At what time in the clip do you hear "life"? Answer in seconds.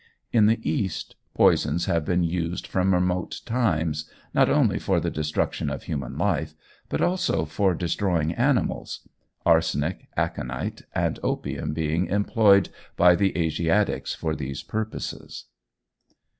6.17-6.55